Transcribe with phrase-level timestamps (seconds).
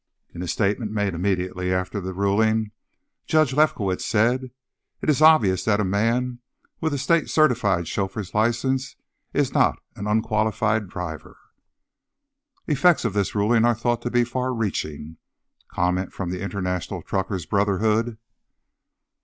[0.33, 2.71] In a statement made immediately after the ruling,
[3.27, 4.49] Judge Lefkowitz said:
[4.99, 6.39] "It is obvious that a man
[6.79, 8.95] with a state certified chauffeur's license
[9.31, 11.37] is not an 'unqualified driver.'"
[12.65, 15.17] Effects of this ruling are thought to be far reaching.
[15.67, 18.17] Comment from the international Truckers' Brotherhood....